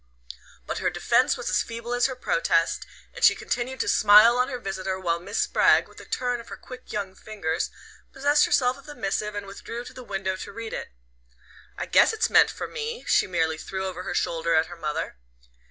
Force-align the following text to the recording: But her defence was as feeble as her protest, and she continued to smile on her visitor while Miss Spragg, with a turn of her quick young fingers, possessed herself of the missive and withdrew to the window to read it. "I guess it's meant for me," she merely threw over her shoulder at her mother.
But 0.65 0.79
her 0.79 0.89
defence 0.89 1.37
was 1.37 1.51
as 1.51 1.61
feeble 1.61 1.93
as 1.93 2.07
her 2.07 2.15
protest, 2.15 2.87
and 3.13 3.23
she 3.23 3.35
continued 3.35 3.79
to 3.81 3.87
smile 3.87 4.35
on 4.35 4.49
her 4.49 4.57
visitor 4.57 4.99
while 4.99 5.19
Miss 5.19 5.37
Spragg, 5.37 5.87
with 5.87 5.99
a 5.99 6.05
turn 6.05 6.39
of 6.41 6.49
her 6.49 6.57
quick 6.57 6.91
young 6.91 7.13
fingers, 7.13 7.69
possessed 8.11 8.45
herself 8.47 8.79
of 8.79 8.87
the 8.87 8.95
missive 8.95 9.35
and 9.35 9.45
withdrew 9.45 9.85
to 9.85 9.93
the 9.93 10.01
window 10.03 10.35
to 10.37 10.51
read 10.51 10.73
it. 10.73 10.87
"I 11.77 11.85
guess 11.85 12.13
it's 12.13 12.31
meant 12.31 12.49
for 12.49 12.67
me," 12.67 13.03
she 13.05 13.27
merely 13.27 13.59
threw 13.59 13.85
over 13.85 14.01
her 14.01 14.15
shoulder 14.15 14.55
at 14.55 14.65
her 14.65 14.75
mother. 14.75 15.17